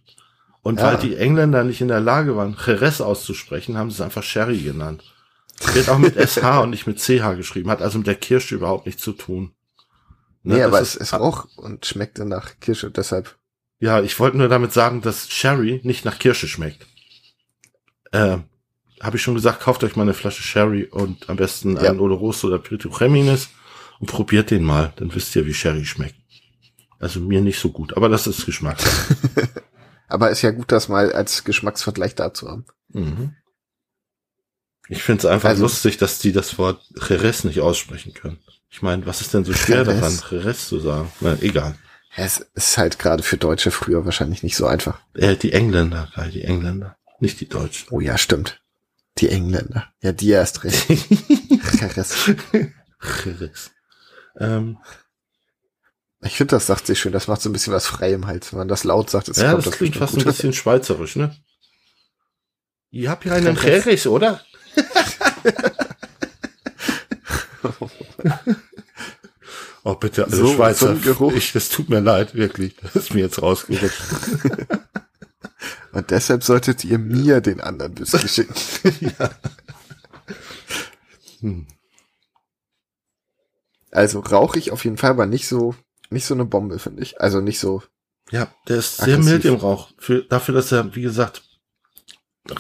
Und 0.66 0.80
ja. 0.80 0.86
weil 0.86 0.98
die 0.98 1.14
Engländer 1.14 1.62
nicht 1.62 1.80
in 1.80 1.86
der 1.86 2.00
Lage 2.00 2.36
waren, 2.36 2.56
Jerez 2.58 3.00
auszusprechen, 3.00 3.78
haben 3.78 3.88
sie 3.88 3.94
es 3.94 4.00
einfach 4.00 4.24
Sherry 4.24 4.58
genannt. 4.58 5.04
Wird 5.74 5.88
auch 5.88 5.98
mit 5.98 6.16
SH 6.16 6.58
und 6.60 6.70
nicht 6.70 6.88
mit 6.88 6.98
CH 6.98 7.36
geschrieben, 7.36 7.70
hat 7.70 7.82
also 7.82 7.98
mit 7.98 8.08
der 8.08 8.16
Kirsche 8.16 8.56
überhaupt 8.56 8.84
nichts 8.84 9.00
zu 9.00 9.12
tun. 9.12 9.52
Ne, 10.42 10.56
nee, 10.56 10.62
aber 10.64 10.80
es 10.80 10.96
ist 10.96 11.14
auch 11.14 11.46
und 11.54 11.86
schmeckte 11.86 12.24
nach 12.24 12.58
Kirsche, 12.58 12.90
deshalb. 12.90 13.36
Ja, 13.78 14.02
ich 14.02 14.18
wollte 14.18 14.38
nur 14.38 14.48
damit 14.48 14.72
sagen, 14.72 15.02
dass 15.02 15.30
Sherry 15.30 15.80
nicht 15.84 16.04
nach 16.04 16.18
Kirsche 16.18 16.48
schmeckt. 16.48 16.84
Äh, 18.10 18.38
habe 19.00 19.16
ich 19.18 19.22
schon 19.22 19.36
gesagt, 19.36 19.60
kauft 19.60 19.84
euch 19.84 19.94
mal 19.94 20.02
eine 20.02 20.14
Flasche 20.14 20.42
Sherry 20.42 20.86
und 20.86 21.30
am 21.30 21.36
besten 21.36 21.76
ja. 21.76 21.90
einen 21.90 22.00
Oloroso 22.00 22.48
oder 22.48 22.58
Pirito 22.58 22.90
Creminis 22.90 23.50
und 24.00 24.10
probiert 24.10 24.50
den 24.50 24.64
mal, 24.64 24.92
dann 24.96 25.14
wisst 25.14 25.36
ihr, 25.36 25.46
wie 25.46 25.54
Sherry 25.54 25.84
schmeckt. 25.84 26.16
Also 26.98 27.20
mir 27.20 27.40
nicht 27.40 27.60
so 27.60 27.70
gut, 27.70 27.96
aber 27.96 28.08
das 28.08 28.26
ist 28.26 28.44
Geschmack. 28.44 28.78
Aber 30.08 30.30
ist 30.30 30.42
ja 30.42 30.50
gut, 30.50 30.72
das 30.72 30.88
mal 30.88 31.12
als 31.12 31.44
Geschmacksvergleich 31.44 32.14
da 32.14 32.32
zu 32.32 32.48
haben. 32.48 32.66
Mhm. 32.88 33.34
Ich 34.88 35.02
finde 35.02 35.20
es 35.20 35.26
einfach 35.26 35.50
also, 35.50 35.62
lustig, 35.62 35.96
dass 35.98 36.20
die 36.20 36.32
das 36.32 36.58
Wort 36.58 36.80
Jerez 37.08 37.44
nicht 37.44 37.60
aussprechen 37.60 38.14
können. 38.14 38.38
Ich 38.70 38.82
meine, 38.82 39.06
was 39.06 39.20
ist 39.20 39.34
denn 39.34 39.44
so 39.44 39.52
schwer 39.52 39.78
Jerez. 39.78 40.00
daran, 40.00 40.20
Jerez 40.30 40.68
zu 40.68 40.78
sagen? 40.78 41.10
Na, 41.20 41.36
egal. 41.40 41.76
Es 42.14 42.38
ist 42.54 42.78
halt 42.78 42.98
gerade 42.98 43.22
für 43.22 43.36
Deutsche 43.36 43.70
früher 43.70 44.04
wahrscheinlich 44.04 44.42
nicht 44.42 44.56
so 44.56 44.66
einfach. 44.66 45.00
Äh, 45.14 45.36
die 45.36 45.52
Engländer, 45.52 46.10
die 46.32 46.42
Engländer, 46.42 46.96
nicht 47.20 47.40
die 47.40 47.48
Deutschen. 47.48 47.88
Oh 47.90 48.00
ja, 48.00 48.16
stimmt. 48.16 48.60
Die 49.18 49.28
Engländer. 49.28 49.92
Ja, 50.02 50.12
die 50.12 50.30
erst 50.30 50.64
recht. 50.64 50.86
Jerez. 51.80 52.30
Jerez. 53.24 53.70
Ähm, 54.38 54.78
ich 56.26 56.36
finde, 56.36 56.56
das 56.56 56.66
sagt 56.66 56.86
sich 56.86 56.98
schön. 57.00 57.12
Das 57.12 57.28
macht 57.28 57.40
so 57.42 57.48
ein 57.48 57.52
bisschen 57.52 57.72
was 57.72 57.86
frei 57.86 58.12
im 58.12 58.26
Hals. 58.26 58.52
Wenn 58.52 58.58
man 58.58 58.68
das 58.68 58.84
laut 58.84 59.10
sagt, 59.10 59.28
ist 59.28 59.38
ja, 59.38 59.54
das, 59.54 59.64
das 59.64 59.74
klingt 59.76 59.96
fast 59.96 60.14
gut. 60.14 60.22
ein 60.22 60.26
bisschen 60.26 60.52
schweizerisch, 60.52 61.16
ne? 61.16 61.34
Ihr 62.90 63.10
habt 63.10 63.24
hier 63.24 63.32
einen 63.34 63.56
Jerez, 63.56 64.06
oder? 64.06 64.40
Oh, 69.84 69.94
bitte, 69.94 70.24
also 70.24 70.46
So- 70.46 70.54
Schweizer, 70.56 70.86
so 70.86 70.92
ein 70.92 71.02
Geruch. 71.02 71.32
ich, 71.34 71.52
das 71.52 71.68
tut 71.68 71.88
mir 71.88 72.00
leid, 72.00 72.34
wirklich. 72.34 72.74
Das 72.82 72.96
ist 72.96 73.14
mir 73.14 73.20
jetzt 73.20 73.40
rausgerutscht. 73.40 74.02
Und 75.92 76.10
deshalb 76.10 76.42
solltet 76.42 76.84
ihr 76.84 76.98
mir 76.98 77.40
den 77.40 77.60
anderen 77.60 77.96
Whisky 77.98 78.28
schicken. 78.28 78.54
Hm. 81.40 81.66
Also 83.92 84.20
rauche 84.20 84.58
ich 84.58 84.72
auf 84.72 84.84
jeden 84.84 84.96
Fall, 84.96 85.10
aber 85.10 85.26
nicht 85.26 85.46
so, 85.46 85.74
nicht 86.10 86.24
so 86.24 86.34
eine 86.34 86.44
Bombe, 86.44 86.78
finde 86.78 87.02
ich. 87.02 87.20
Also 87.20 87.40
nicht 87.40 87.58
so, 87.58 87.82
Ja, 88.30 88.52
der 88.68 88.78
ist 88.78 88.96
sehr 88.98 89.14
Aggressiv. 89.14 89.24
mild 89.32 89.44
im 89.44 89.54
Rauch. 89.56 89.90
Für, 89.98 90.22
dafür, 90.22 90.54
dass 90.54 90.72
er, 90.72 90.94
wie 90.94 91.02
gesagt, 91.02 91.42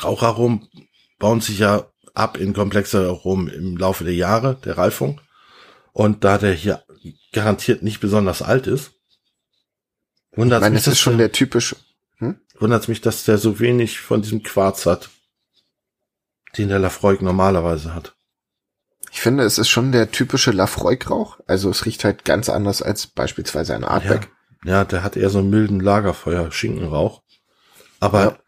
Raucharomen 0.02 0.68
bauen 1.18 1.40
sich 1.40 1.58
ja 1.58 1.90
ab 2.14 2.36
in 2.38 2.54
komplexere 2.54 3.08
Aromen 3.08 3.48
im 3.48 3.76
Laufe 3.76 4.04
der 4.04 4.14
Jahre 4.14 4.56
der 4.64 4.78
Reifung. 4.78 5.20
Und 5.92 6.24
da 6.24 6.38
der 6.38 6.52
hier 6.52 6.84
garantiert 7.32 7.82
nicht 7.82 8.00
besonders 8.00 8.42
alt 8.42 8.66
ist, 8.66 8.92
wundert 10.32 10.60
meine, 10.60 10.74
mich, 10.74 10.86
es 10.86 10.92
ist 10.92 10.98
schon 10.98 11.18
der, 11.18 11.28
der 11.28 11.32
typische, 11.32 11.76
wundert 12.58 12.88
mich, 12.88 13.00
dass 13.00 13.24
der 13.24 13.38
so 13.38 13.60
wenig 13.60 14.00
von 14.00 14.22
diesem 14.22 14.42
Quarz 14.42 14.86
hat, 14.86 15.08
den 16.58 16.68
der 16.68 16.78
Lafroig 16.78 17.22
normalerweise 17.22 17.94
hat. 17.94 18.15
Ich 19.16 19.22
finde, 19.22 19.44
es 19.44 19.56
ist 19.56 19.70
schon 19.70 19.92
der 19.92 20.10
typische 20.10 20.50
Lafroig-Rauch. 20.50 21.40
Also 21.46 21.70
es 21.70 21.86
riecht 21.86 22.04
halt 22.04 22.26
ganz 22.26 22.50
anders 22.50 22.82
als 22.82 23.06
beispielsweise 23.06 23.74
ein 23.74 23.82
Artback. 23.82 24.28
Ja, 24.62 24.84
der 24.84 25.02
hat 25.02 25.16
eher 25.16 25.30
so 25.30 25.38
einen 25.38 25.48
milden 25.48 25.80
Lagerfeuer-Schinkenrauch. 25.80 27.22
Aber 27.98 28.22
Ja. 28.22 28.38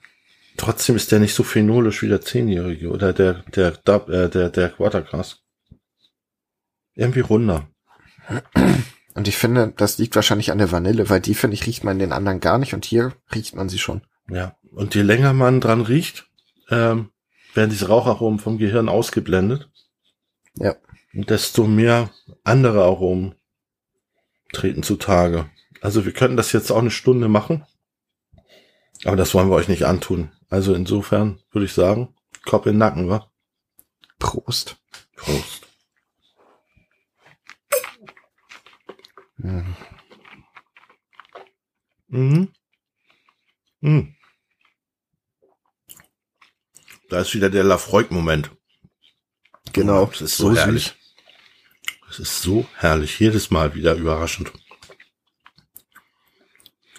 trotzdem 0.59 0.95
ist 0.95 1.11
der 1.11 1.21
nicht 1.21 1.35
so 1.35 1.43
phenolisch 1.43 2.03
wie 2.03 2.09
der 2.09 2.21
Zehnjährige 2.21 2.91
oder 2.91 3.15
der, 3.15 3.45
der, 3.57 3.79
äh, 3.87 4.29
der, 4.29 4.51
der 4.51 4.69
Quartercast. 4.69 5.43
Irgendwie 6.95 7.21
runder. 7.21 7.69
Und 9.15 9.27
ich 9.27 9.39
finde, 9.39 9.73
das 9.75 9.97
liegt 9.97 10.17
wahrscheinlich 10.17 10.53
an 10.53 10.59
der 10.59 10.71
Vanille, 10.71 11.09
weil 11.09 11.21
die, 11.23 11.35
finde 11.35 11.55
ich, 11.55 11.67
riecht 11.67 11.83
man 11.83 11.95
in 11.95 12.01
den 12.01 12.13
anderen 12.13 12.41
gar 12.41 12.59
nicht 12.59 12.75
und 12.75 12.85
hier 12.85 13.15
riecht 13.35 13.57
man 13.57 13.71
sie 13.71 13.79
schon. 13.79 14.03
Ja. 14.29 14.55
Und 14.73 14.95
je 14.95 15.01
länger 15.01 15.33
man 15.33 15.63
dran 15.63 15.81
riecht, 15.81 16.27
ähm, 16.69 17.09
werden 17.55 17.71
diese 17.71 17.89
Raucharomen 17.89 18.39
vom 18.39 18.59
Gehirn 18.59 18.91
ausgeblendet. 18.91 19.71
Ja. 20.61 20.77
Und 21.15 21.31
desto 21.31 21.67
mehr 21.67 22.11
andere 22.45 22.85
Aromen 22.85 23.35
treten 24.53 24.83
zutage. 24.83 25.51
Also 25.81 26.05
wir 26.05 26.13
könnten 26.13 26.37
das 26.37 26.53
jetzt 26.53 26.71
auch 26.71 26.79
eine 26.79 26.91
Stunde 26.91 27.29
machen. 27.29 27.65
Aber 29.05 29.17
das 29.17 29.35
wollen 29.35 29.49
wir 29.49 29.55
euch 29.55 29.69
nicht 29.69 29.85
antun. 29.85 30.33
Also 30.49 30.75
insofern 30.75 31.41
würde 31.51 31.67
ich 31.67 31.73
sagen, 31.73 32.15
Kopf 32.45 32.67
in 32.67 32.73
den 32.73 32.79
Nacken, 32.79 33.09
wa? 33.09 33.31
Prost. 34.19 34.77
Prost. 35.15 35.67
Mhm. 39.37 39.77
Mhm. 42.09 42.53
Mhm. 43.81 44.15
Da 47.09 47.21
ist 47.21 47.35
wieder 47.35 47.49
der 47.49 47.65
Lafroig-Moment. 47.65 48.51
Genau. 49.73 50.11
Es 50.13 50.21
ist 50.21 50.37
so, 50.37 50.51
süß. 50.51 50.59
herrlich. 50.59 50.95
Es 52.11 52.19
ist 52.19 52.43
so 52.43 52.67
herrlich. 52.77 53.19
Jedes 53.21 53.51
Mal 53.51 53.75
wieder 53.75 53.95
überraschend. 53.95 54.53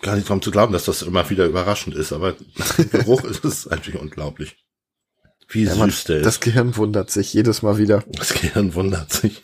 Gar 0.01 0.15
nicht 0.15 0.29
darum 0.29 0.41
zu 0.41 0.51
glauben, 0.51 0.71
dass 0.71 0.85
das 0.85 1.01
immer 1.01 1.29
wieder 1.29 1.45
überraschend 1.45 1.95
ist, 1.95 2.13
aber 2.13 2.35
Geruch 2.91 3.23
ist 3.25 3.43
es 3.43 3.67
einfach 3.67 3.95
unglaublich. 3.95 4.55
Wie 5.49 5.63
Ja, 5.63 5.73
süß 5.73 6.03
der 6.05 6.21
das 6.21 6.35
ist. 6.35 6.41
Gehirn 6.41 6.77
wundert 6.77 7.09
sich 7.11 7.33
jedes 7.33 7.61
Mal 7.63 7.77
wieder. 7.77 8.03
Das 8.07 8.33
Gehirn 8.33 8.75
wundert 8.75 9.11
sich. 9.11 9.43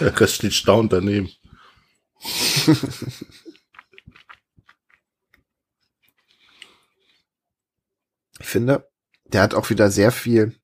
Der 0.00 0.18
Rest 0.18 0.36
steht 0.36 0.54
staunend 0.54 0.92
daneben. 0.92 1.30
Ich 8.40 8.46
finde, 8.46 8.88
der 9.26 9.42
hat 9.42 9.54
auch 9.54 9.70
wieder 9.70 9.90
sehr 9.90 10.12
viel, 10.12 10.54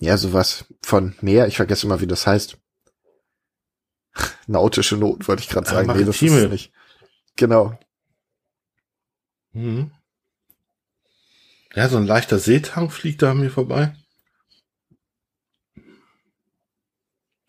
ja, 0.00 0.16
sowas 0.16 0.64
von 0.82 1.14
mehr. 1.20 1.46
Ich 1.46 1.56
vergesse 1.56 1.86
immer, 1.86 2.00
wie 2.00 2.06
das 2.06 2.26
heißt. 2.26 2.58
Nautische 4.48 4.96
Noten 4.96 5.26
wollte 5.28 5.42
ich 5.42 5.48
gerade 5.48 5.68
Ah, 5.68 5.70
sagen. 5.74 5.92
nee, 5.96 6.04
das 6.04 6.20
ist 6.20 6.32
es 6.32 6.50
nicht. 6.50 6.72
Genau. 7.36 7.78
Mhm. 9.52 9.92
Ja, 11.74 11.88
so 11.88 11.96
ein 11.98 12.06
leichter 12.06 12.38
Seetang 12.40 12.90
fliegt 12.90 13.22
da 13.22 13.30
an 13.30 13.38
mir 13.40 13.50
vorbei. 13.50 13.94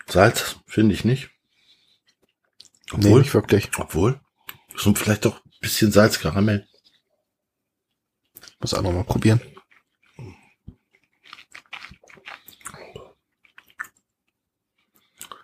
Salz 0.07 0.57
finde 0.67 0.93
ich 0.93 1.05
nicht. 1.05 1.29
Nee, 2.91 2.97
Obwohl, 3.05 3.21
nicht 3.21 3.33
wirklich. 3.33 3.69
obwohl, 3.77 4.19
so 4.75 4.93
vielleicht 4.93 5.25
doch 5.25 5.43
ein 5.43 5.51
bisschen 5.61 5.91
Salzkaramell. 5.91 6.67
Muss 8.59 8.73
auch 8.73 8.81
noch 8.81 8.91
mal 8.91 9.03
probieren. 9.05 9.41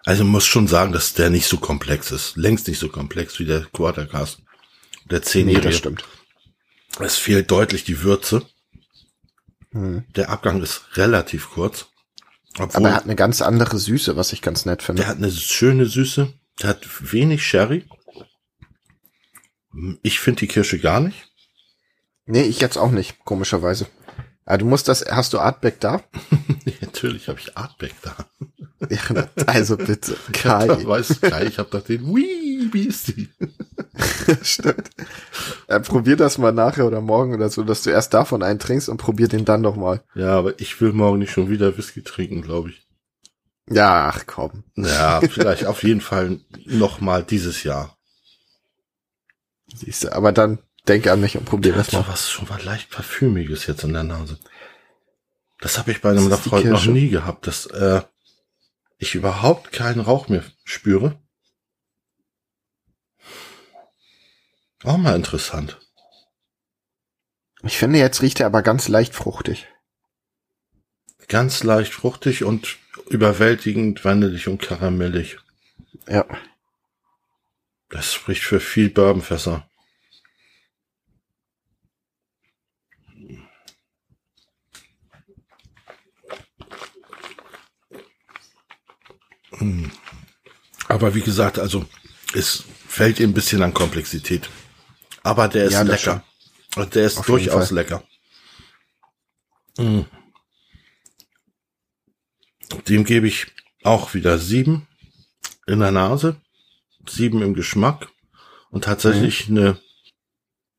Also 0.07 0.23
muss 0.23 0.45
schon 0.45 0.67
sagen, 0.67 0.93
dass 0.93 1.15
der 1.15 1.29
nicht 1.29 1.47
so 1.47 1.57
komplex 1.57 2.11
ist. 2.11 2.37
Längst 2.37 2.69
nicht 2.69 2.79
so 2.79 2.87
komplex 2.87 3.39
wie 3.39 3.45
der 3.45 3.65
Quartercast. 3.73 4.41
Der 5.11 5.19
Nee, 5.19 5.25
10 5.25 5.61
das 5.61 5.75
stimmt. 5.75 6.05
Es 7.01 7.17
fehlt 7.17 7.51
deutlich 7.51 7.83
die 7.83 8.01
Würze. 8.03 8.45
Hm. 9.71 10.05
Der 10.15 10.29
Abgang 10.29 10.63
ist 10.63 10.95
relativ 10.95 11.49
kurz. 11.49 11.87
Aber 12.57 12.87
er 12.87 12.95
hat 12.95 13.03
eine 13.03 13.17
ganz 13.17 13.41
andere 13.41 13.77
Süße, 13.77 14.15
was 14.15 14.31
ich 14.31 14.41
ganz 14.41 14.63
nett 14.63 14.81
finde. 14.81 15.01
Der 15.01 15.09
hat 15.09 15.17
eine 15.17 15.29
schöne 15.29 15.85
Süße. 15.87 16.31
Der 16.61 16.69
hat 16.69 16.87
wenig 17.11 17.45
Sherry. 17.45 17.85
Ich 20.03 20.21
finde 20.21 20.39
die 20.39 20.47
Kirsche 20.47 20.79
gar 20.79 21.01
nicht. 21.01 21.29
Nee, 22.25 22.43
ich 22.43 22.61
jetzt 22.61 22.77
auch 22.77 22.91
nicht, 22.91 23.25
komischerweise. 23.25 23.87
Ah, 24.45 24.55
du 24.55 24.65
musst 24.65 24.87
das, 24.87 25.03
hast 25.05 25.33
du 25.33 25.39
Artback 25.39 25.81
da? 25.81 26.01
Natürlich 26.79 27.27
habe 27.27 27.41
ich 27.41 27.57
Artback 27.57 27.95
da. 28.01 28.15
Ja, 28.89 29.27
also 29.47 29.75
bitte, 29.75 30.15
Kai. 30.33 30.67
Kai. 30.67 30.85
Weiß 30.85 31.19
Kai, 31.21 31.45
ich 31.45 31.57
habe 31.57 31.69
doch 31.71 31.81
den 31.81 32.15
Wii 32.15 32.69
Beastie. 32.71 33.29
Stimmt. 34.43 34.89
Äh, 35.67 35.79
probier 35.79 36.15
das 36.15 36.37
mal 36.37 36.51
nachher 36.51 36.85
oder 36.85 37.01
morgen 37.01 37.33
oder 37.33 37.49
so, 37.49 37.63
dass 37.63 37.83
du 37.83 37.89
erst 37.89 38.13
davon 38.13 38.43
einen 38.43 38.59
trinkst 38.59 38.89
und 38.89 38.97
probier 38.97 39.27
den 39.27 39.45
dann 39.45 39.61
noch 39.61 39.75
mal. 39.75 40.03
Ja, 40.13 40.37
aber 40.37 40.59
ich 40.59 40.79
will 40.79 40.93
morgen 40.93 41.19
nicht 41.19 41.31
schon 41.31 41.49
wieder 41.49 41.77
Whisky 41.77 42.03
trinken, 42.03 42.41
glaube 42.41 42.69
ich. 42.69 42.87
Ja, 43.69 44.11
ach 44.13 44.25
komm. 44.27 44.63
Ja, 44.75 45.21
vielleicht 45.21 45.65
auf 45.65 45.83
jeden 45.83 46.01
Fall 46.01 46.39
noch 46.65 47.01
mal 47.01 47.23
dieses 47.23 47.63
Jahr. 47.63 47.97
Siehst 49.73 50.05
du, 50.05 50.15
aber 50.15 50.31
dann 50.31 50.59
denke 50.87 51.11
an 51.11 51.19
mich 51.19 51.37
und 51.37 51.45
probier 51.45 51.73
das 51.73 51.91
mal. 51.91 52.05
was 52.07 52.29
schon 52.29 52.47
mal 52.47 52.61
leicht 52.63 52.89
parfümiges 52.89 53.67
jetzt 53.67 53.83
in 53.83 53.93
der 53.93 54.03
Nase. 54.03 54.37
Das 55.59 55.77
habe 55.77 55.91
ich 55.91 56.01
bei 56.01 56.11
einem 56.11 56.29
Das 56.29 56.45
Lafroig 56.45 56.65
noch 56.65 56.85
nie 56.85 57.09
gehabt, 57.09 57.47
dass 57.47 57.65
äh, 57.65 58.01
ich 58.97 59.15
überhaupt 59.15 59.71
keinen 59.71 59.99
Rauch 59.99 60.27
mehr 60.27 60.43
spüre. 60.63 61.19
Auch 64.83 64.97
mal 64.97 65.15
interessant. 65.15 65.79
Ich 67.63 67.77
finde, 67.77 67.99
jetzt 67.99 68.21
riecht 68.21 68.39
er 68.39 68.45
aber 68.45 68.61
ganz 68.61 68.87
leicht 68.87 69.15
fruchtig. 69.15 69.67
Ganz 71.27 71.63
leicht 71.63 71.93
fruchtig 71.93 72.43
und 72.43 72.77
überwältigend 73.09 74.05
vanillig 74.05 74.47
und 74.47 74.61
karamellig. 74.61 75.37
Ja. 76.07 76.25
Das 77.89 78.13
spricht 78.13 78.43
für 78.43 78.59
viel 78.59 78.89
Bourbonfässer. 78.89 79.67
Aber 90.87 91.15
wie 91.15 91.21
gesagt, 91.21 91.59
also 91.59 91.85
es 92.33 92.63
fällt 92.87 93.19
ihm 93.19 93.31
ein 93.31 93.33
bisschen 93.33 93.61
an 93.63 93.73
Komplexität. 93.73 94.49
Aber 95.23 95.47
der 95.47 95.65
ist 95.65 95.73
Ja, 95.73 95.81
lecker. 95.81 96.23
Und 96.75 96.93
der 96.95 97.05
ist 97.05 97.17
Auf 97.17 97.25
durchaus 97.25 97.71
lecker. 97.71 98.03
Hm. 99.77 100.05
Dem 102.87 103.03
gebe 103.05 103.27
ich 103.27 103.47
auch 103.83 104.13
wieder 104.13 104.37
sieben 104.37 104.87
in 105.65 105.79
der 105.79 105.91
Nase, 105.91 106.35
sieben 107.07 107.41
im 107.41 107.53
Geschmack 107.53 108.09
und 108.69 108.83
tatsächlich 108.83 109.47
Mhm. 109.49 109.57
eine 109.57 109.79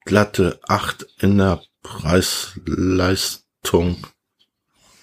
glatte 0.04 0.60
acht 0.68 1.06
in 1.18 1.38
der 1.38 1.62
Preis-Leistung. 1.82 4.06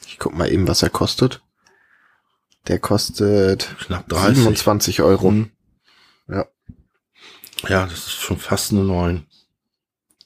Ich 0.07 0.19
guck 0.19 0.35
mal 0.35 0.51
eben, 0.51 0.67
was 0.67 0.83
er 0.83 0.89
kostet. 0.89 1.41
Der 2.67 2.79
kostet 2.79 3.75
Knapp 3.79 4.09
30. 4.09 4.37
27 4.37 5.01
Euro. 5.01 5.31
Mhm. 5.31 5.51
Ja. 6.27 6.45
Ja, 7.67 7.85
das 7.85 8.07
ist 8.07 8.11
schon 8.13 8.37
fast 8.37 8.71
eine 8.71 8.83
neun. 8.83 9.25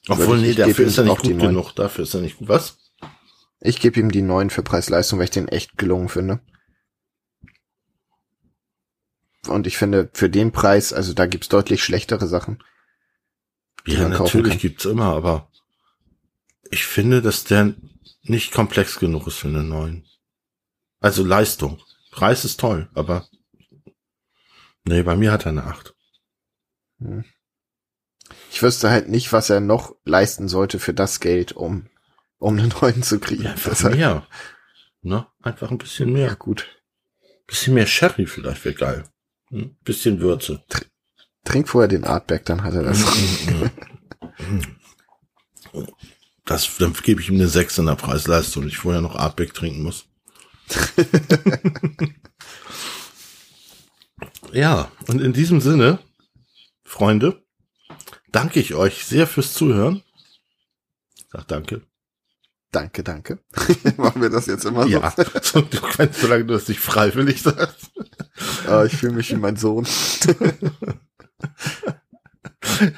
Würde 0.06 0.22
Obwohl, 0.22 0.36
ich- 0.38 0.42
nee, 0.42 0.50
ich 0.50 0.56
dafür 0.56 0.86
ist 0.86 0.98
er 0.98 1.04
nicht 1.04 1.22
gut 1.22 1.38
genug. 1.38 1.74
Dafür 1.76 2.04
ist 2.04 2.14
er 2.14 2.20
nicht 2.22 2.38
gut. 2.38 2.48
Was? 2.48 2.78
Ich 3.60 3.78
gebe 3.80 4.00
ihm 4.00 4.10
die 4.10 4.22
9 4.22 4.48
für 4.50 4.62
Preis-Leistung, 4.62 5.18
weil 5.18 5.24
ich 5.24 5.30
den 5.30 5.48
echt 5.48 5.76
gelungen 5.76 6.08
finde. 6.08 6.40
Und 9.46 9.66
ich 9.66 9.76
finde, 9.78 10.10
für 10.12 10.28
den 10.30 10.52
Preis, 10.52 10.92
also 10.92 11.12
da 11.14 11.26
gibt's 11.26 11.48
deutlich 11.48 11.82
schlechtere 11.82 12.26
Sachen. 12.26 12.62
Ja, 13.86 14.08
natürlich 14.08 14.58
gibt's 14.58 14.84
immer, 14.84 15.14
aber 15.14 15.50
ich 16.70 16.84
finde, 16.84 17.22
dass 17.22 17.44
der 17.44 17.74
nicht 18.22 18.52
komplex 18.52 18.98
genug 18.98 19.26
ist 19.26 19.36
für 19.38 19.48
einen 19.48 19.68
neuen. 19.68 20.06
Also 21.00 21.24
Leistung. 21.24 21.80
Preis 22.10 22.44
ist 22.44 22.60
toll, 22.60 22.88
aber 22.94 23.28
nee, 24.84 25.02
bei 25.02 25.16
mir 25.16 25.32
hat 25.32 25.46
er 25.46 25.50
eine 25.50 25.64
8. 25.64 25.94
Hm. 26.98 27.24
Ich 28.50 28.62
wüsste 28.62 28.90
halt 28.90 29.08
nicht, 29.08 29.32
was 29.32 29.50
er 29.50 29.60
noch 29.60 29.94
leisten 30.04 30.48
sollte 30.48 30.78
für 30.78 30.94
das 30.94 31.20
Geld, 31.20 31.52
um, 31.52 31.88
um 32.38 32.58
einen 32.58 32.72
neuen 32.80 33.02
zu 33.02 33.18
kriegen. 33.20 33.44
Ja, 33.44 33.52
einfach 33.52 33.70
Deshalb. 33.70 33.96
mehr. 33.96 34.26
Ne? 35.02 35.26
Einfach 35.40 35.70
ein 35.70 35.78
bisschen 35.78 36.12
mehr. 36.12 36.28
Ja, 36.28 36.34
gut. 36.34 36.68
Bisschen 37.46 37.74
mehr 37.74 37.86
Sherry 37.86 38.26
vielleicht 38.26 38.64
wäre 38.64 38.74
geil. 38.74 39.04
Hm? 39.48 39.76
Bisschen 39.82 40.20
Würze. 40.20 40.64
Trink 41.44 41.68
vorher 41.68 41.88
den 41.88 42.04
Artback, 42.04 42.44
dann 42.44 42.62
hat 42.62 42.74
er 42.74 42.82
das. 42.82 43.04
das 46.44 46.76
dann 46.78 46.92
gebe 46.92 47.20
ich 47.20 47.30
ihm 47.30 47.36
eine 47.36 47.48
6 47.48 47.78
in 47.78 47.86
der 47.86 47.96
Preisleistung, 47.96 48.66
ich 48.66 48.76
vorher 48.76 49.00
noch 49.00 49.16
Artback 49.16 49.54
trinken 49.54 49.82
muss. 49.82 50.09
ja, 54.52 54.90
und 55.06 55.20
in 55.20 55.32
diesem 55.32 55.60
Sinne, 55.60 55.98
Freunde, 56.84 57.42
danke 58.32 58.60
ich 58.60 58.74
euch 58.74 59.04
sehr 59.04 59.26
fürs 59.26 59.54
Zuhören. 59.54 60.02
Sag 61.32 61.48
danke. 61.48 61.82
Danke, 62.72 63.02
danke. 63.02 63.40
Machen 63.96 64.22
wir 64.22 64.30
das 64.30 64.46
jetzt 64.46 64.64
immer 64.64 64.84
so? 64.84 64.88
Ja, 64.88 65.12
so, 65.42 65.60
du 65.60 65.80
kannst, 65.80 66.20
solange 66.20 66.44
du 66.44 66.54
es 66.54 66.68
nicht 66.68 66.78
freiwillig 66.80 67.42
sagst. 67.42 67.90
Ah, 68.66 68.84
ich 68.84 68.96
fühle 68.96 69.14
mich 69.14 69.30
wie 69.30 69.36
mein 69.36 69.56
Sohn. 69.56 69.84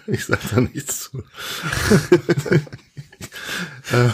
ich 0.06 0.26
sag 0.26 0.40
da 0.50 0.60
nichts 0.60 1.10
zu. 1.10 1.22
äh, 3.92 4.10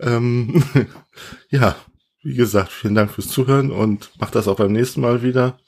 ähm, 0.00 0.64
ja, 1.48 1.76
wie 2.22 2.34
gesagt, 2.34 2.70
vielen 2.72 2.94
Dank 2.94 3.10
fürs 3.10 3.28
Zuhören 3.28 3.70
und 3.70 4.10
macht 4.18 4.34
das 4.34 4.48
auch 4.48 4.56
beim 4.56 4.72
nächsten 4.72 5.00
Mal 5.00 5.22
wieder. 5.22 5.58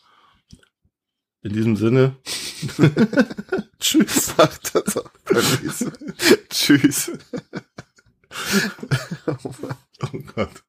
In 1.42 1.52
diesem 1.52 1.76
Sinne. 1.76 2.16
Tschüss. 3.80 4.37
Macht 4.38 4.75
das 4.75 4.96
auch 4.96 5.11
beim 5.25 5.44
nächsten 5.62 5.84
Mal. 5.87 6.14
Tschüss. 6.49 7.11
oh 9.37 10.18
Gott. 10.34 10.64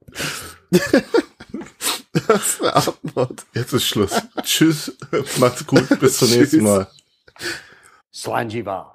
Das 2.28 2.60
war 2.60 2.76
Abmord. 2.76 3.46
Jetzt 3.54 3.74
ist 3.74 3.88
Schluss. 3.88 4.22
Tschüss. 4.44 4.98
Macht's 5.38 5.66
gut. 5.66 5.88
Bis 6.00 6.18
zum 6.18 6.30
nächsten 6.30 6.64
Mal. 6.64 6.88
Slanjiva. 8.14 8.95